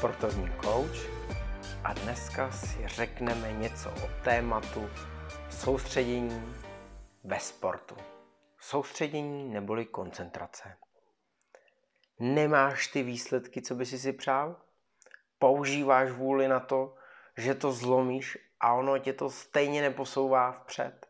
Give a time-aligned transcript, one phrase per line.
[0.00, 0.96] sportovní coach
[1.84, 4.90] a dneska si řekneme něco o tématu
[5.50, 6.54] soustředění
[7.24, 7.96] ve sportu.
[8.58, 10.76] Soustředění neboli koncentrace.
[12.18, 14.56] Nemáš ty výsledky, co by si si přál?
[15.38, 16.96] Používáš vůli na to,
[17.36, 21.06] že to zlomíš a ono tě to stejně neposouvá vpřed?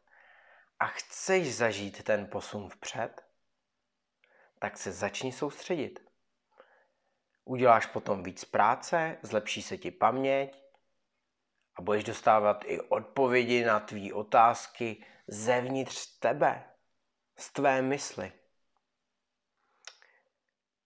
[0.81, 3.23] A chceš zažít ten posun vpřed?
[4.59, 6.10] Tak se začni soustředit.
[7.51, 10.63] Uděláš potom víc práce, zlepší se ti paměť
[11.75, 16.65] a budeš dostávat i odpovědi na tvý otázky zevnitř tebe,
[17.39, 18.33] z tvé mysli.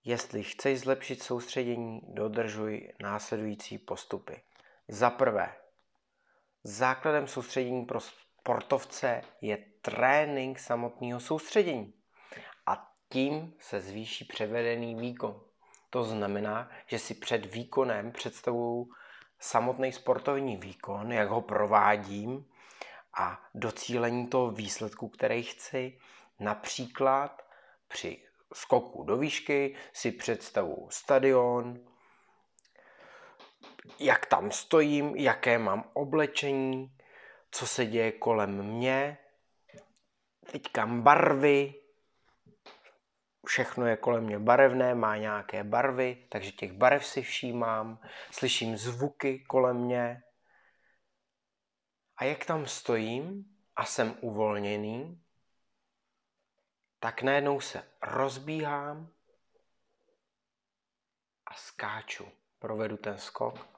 [0.05, 4.43] Jestli chceš zlepšit soustředění, dodržuj následující postupy.
[4.89, 5.57] Za prvé,
[6.63, 11.95] základem soustředění pro sportovce je trénink samotného soustředění
[12.67, 15.54] a tím se zvýší převedený výkon.
[15.95, 18.89] To znamená, že si před výkonem představuju
[19.39, 22.51] samotný sportovní výkon, jak ho provádím
[23.19, 25.99] a docílení toho výsledku, který chci.
[26.41, 27.43] Například
[27.89, 31.81] při skoku do výšky si představuju stadion,
[33.99, 36.97] jak tam stojím, jaké mám oblečení,
[37.51, 39.19] co se děje kolem mě,
[40.53, 41.75] teďka barvy,
[43.45, 48.01] všechno je kolem mě barevné, má nějaké barvy, takže těch barev si všímám,
[48.31, 50.23] slyším zvuky kolem mě.
[52.17, 53.45] A jak tam stojím
[53.77, 55.23] a jsem uvolněný,
[57.01, 59.13] tak najednou se rozbíhám
[61.47, 62.29] a skáču.
[62.59, 63.69] Provedu ten skok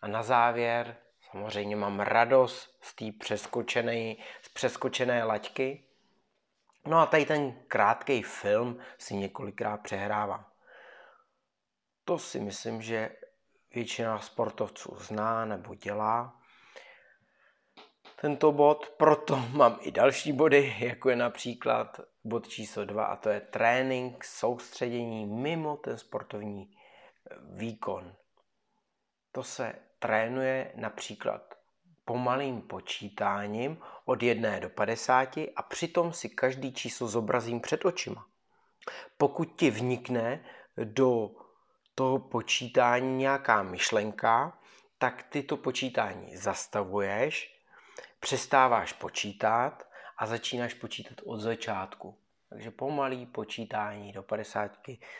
[0.00, 0.96] a na závěr
[1.30, 5.93] samozřejmě mám radost z té přeskočené, z přeskočené laťky
[6.86, 10.46] No a tady ten krátký film si několikrát přehrávám.
[12.04, 13.16] To si myslím, že
[13.74, 16.40] většina sportovců zná nebo dělá.
[18.20, 23.28] Tento bod, proto mám i další body, jako je například bod číslo 2 a to
[23.28, 26.76] je trénink, soustředění mimo ten sportovní
[27.40, 28.16] výkon.
[29.32, 31.54] To se trénuje například
[32.04, 38.26] pomalým počítáním od 1 do 50 a přitom si každý číslo zobrazím před očima.
[39.18, 40.44] Pokud ti vnikne
[40.84, 41.30] do
[41.94, 44.58] toho počítání nějaká myšlenka,
[44.98, 47.60] tak ty to počítání zastavuješ,
[48.20, 49.88] přestáváš počítat
[50.18, 52.18] a začínáš počítat od začátku.
[52.48, 54.78] Takže pomalý počítání do 50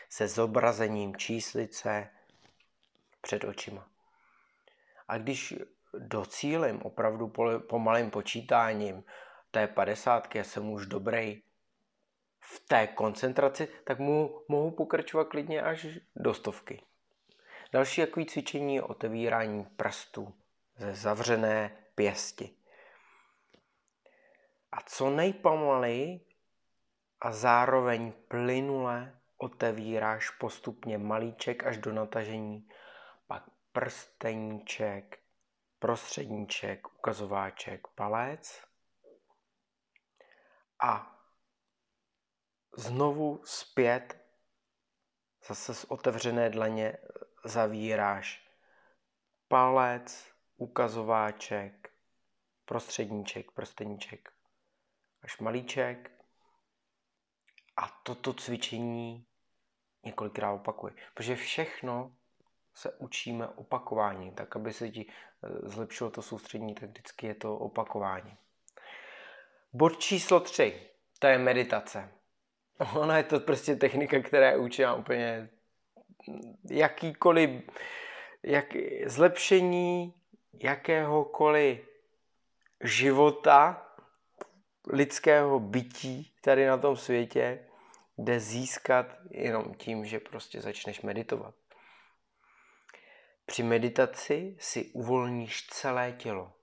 [0.09, 2.09] se zobrazením číslice
[3.21, 3.87] před očima.
[5.07, 5.53] A když
[5.99, 7.33] docílím opravdu
[7.69, 9.03] pomalým počítáním
[9.51, 11.41] té padesátky, jsem už dobrý
[12.39, 16.81] v té koncentraci, tak mu, mohu pokračovat klidně až do stovky.
[17.71, 20.33] Další takový cvičení je otevírání prstů
[20.77, 22.55] ze zavřené pěsti.
[24.71, 26.25] A co nejpomaleji
[27.21, 32.69] a zároveň plynule otevíráš postupně malíček až do natažení,
[33.27, 35.19] pak prsteníček,
[35.85, 38.61] prostředníček, ukazováček, palec
[40.83, 41.19] a
[42.77, 44.25] znovu zpět
[45.47, 46.97] zase z otevřené dlaně
[47.43, 48.51] zavíráš
[49.47, 51.93] palec, ukazováček,
[52.65, 54.33] prostředníček, prsteníček
[55.21, 56.11] až malíček
[57.77, 59.27] a toto cvičení
[60.03, 60.91] několikrát opakuj.
[61.13, 62.15] Protože všechno
[62.75, 67.57] se učíme opakování, tak aby se ti eh, zlepšilo to soustředění, tak vždycky je to
[67.57, 68.37] opakování.
[69.73, 70.81] Bod číslo 3,
[71.19, 72.11] to je meditace.
[72.95, 75.49] Ona je to prostě technika, která je učila úplně
[76.69, 77.49] jakýkoliv
[78.43, 78.65] jak,
[79.05, 80.13] zlepšení
[80.63, 81.89] jakéhokoliv
[82.83, 83.87] života,
[84.93, 87.65] lidského bytí tady na tom světě
[88.17, 91.55] jde získat jenom tím, že prostě začneš meditovat.
[93.45, 96.53] Při meditaci si uvolníš celé tělo,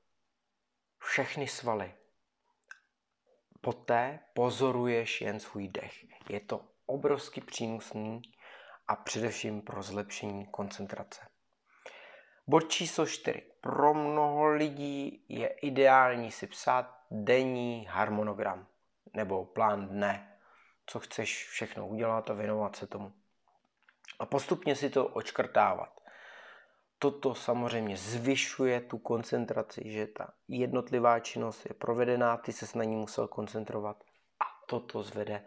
[0.98, 1.94] všechny svaly.
[3.60, 5.92] Poté pozoruješ jen svůj dech.
[6.28, 8.22] Je to obrovsky přínosný
[8.88, 11.20] a především pro zlepšení koncentrace.
[12.46, 13.42] Bod číslo 4.
[13.60, 18.66] Pro mnoho lidí je ideální si psát denní harmonogram
[19.14, 20.38] nebo plán dne,
[20.86, 23.12] co chceš všechno udělat a věnovat se tomu.
[24.18, 26.01] A postupně si to očkrtávat
[27.02, 32.96] toto samozřejmě zvyšuje tu koncentraci, že ta jednotlivá činnost je provedená, ty se na ní
[32.96, 33.96] musel koncentrovat
[34.40, 35.44] a toto zvede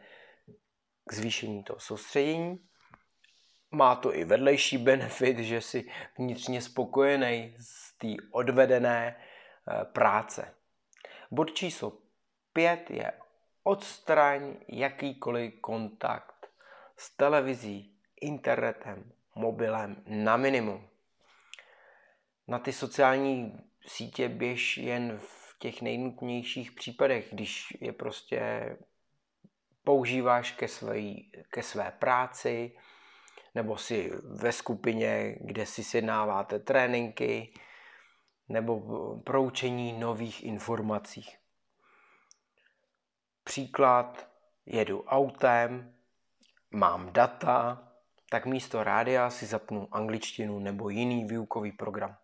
[1.05, 2.59] k zvýšení toho soustředění.
[3.71, 10.55] má to i vedlejší benefit, že si vnitřně spokojený z té odvedené eh, práce.
[11.31, 11.97] Bod číslo
[12.53, 13.11] 5 je
[13.63, 16.47] odstraň jakýkoliv kontakt
[16.97, 20.94] s televizí, internetem, mobilem na minimum.
[22.47, 23.57] Na ty sociální
[23.87, 28.69] sítě běž jen v těch nejnutnějších případech, když je prostě
[29.83, 30.99] používáš ke své,
[31.49, 32.77] ke své práci,
[33.55, 37.53] nebo si ve skupině, kde si sjednáváte tréninky,
[38.49, 38.81] nebo
[39.19, 41.25] proučení nových informací.
[43.43, 44.29] Příklad,
[44.65, 45.95] jedu autem,
[46.71, 47.87] mám data,
[48.29, 52.17] tak místo rádia si zapnu angličtinu nebo jiný výukový program.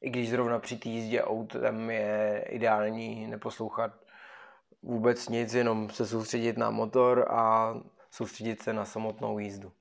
[0.00, 3.92] I když zrovna při té jízdě autem je ideální neposlouchat
[4.82, 7.74] vůbec nic, jenom se soustředit na motor a
[8.10, 9.72] soustředit se na samotnou jízdu.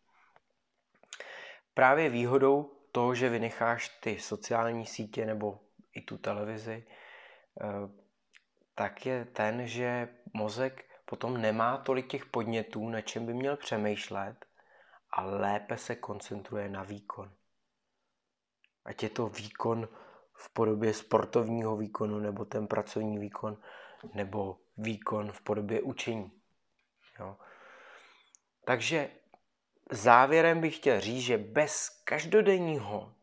[1.73, 5.59] Právě výhodou toho, že vynecháš ty sociální sítě nebo
[5.93, 6.87] i tu televizi,
[7.61, 7.65] eh,
[8.75, 14.45] tak je ten, že mozek potom nemá tolik těch podnětů, na čem by měl přemýšlet
[15.09, 17.31] a lépe se koncentruje na výkon.
[18.85, 19.87] Ať je to výkon
[20.35, 23.57] v podobě sportovního výkonu, nebo ten pracovní výkon,
[24.13, 26.31] nebo výkon v podobě učení.
[27.19, 27.37] Jo.
[28.65, 29.09] Takže
[29.91, 33.13] závěrem bych chtěl říct, že bez každodenního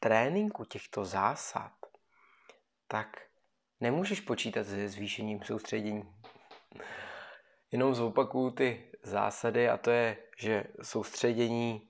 [0.00, 1.72] tréninku těchto zásad,
[2.88, 3.22] tak
[3.80, 6.14] nemůžeš počítat se zvýšením soustředění.
[7.72, 11.88] Jenom zopakuju ty zásady a to je, že soustředění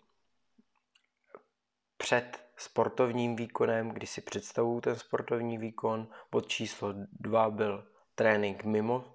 [1.96, 6.08] před sportovním výkonem, kdy si představuju ten sportovní výkon.
[6.30, 9.14] Bod číslo dva byl trénink mimo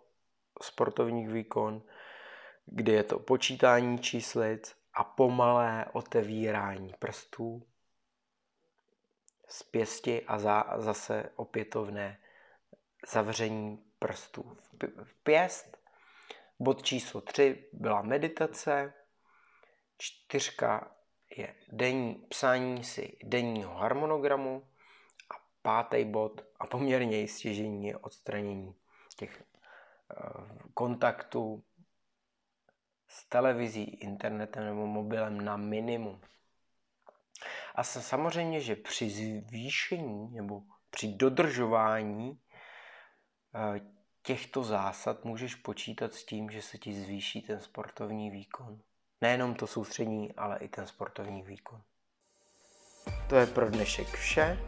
[0.61, 1.81] sportovní výkon,
[2.65, 7.67] kdy je to počítání číslic a pomalé otevírání prstů
[9.47, 12.19] z pěsti a za, zase opětovné
[13.07, 14.57] zavření prstů.
[15.03, 15.77] V pěst
[16.59, 18.93] bod číslo 3 byla meditace,
[19.97, 20.91] čtyřka
[21.37, 24.67] je denní, psání si denního harmonogramu
[25.29, 28.75] a pátý bod a poměrně stěžení je odstranění
[29.17, 31.63] těch uh, kontaktů
[33.07, 36.21] s televizí, internetem nebo mobilem na minimum.
[37.75, 42.37] A samozřejmě, že při zvýšení nebo při dodržování uh,
[44.23, 48.81] těchto zásad můžeš počítat s tím, že se ti zvýší ten sportovní výkon.
[49.23, 51.81] Nejenom to soustřední, ale i ten sportovní výkon.
[53.27, 54.59] To je pro dnešek vše.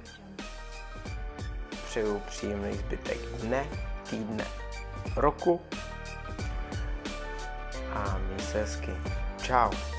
[1.86, 3.66] Přeju příjemný zbytek dne,
[4.10, 4.46] týdne,
[5.16, 5.62] roku
[7.94, 8.92] a měj se hezky.
[9.38, 9.95] Ciao.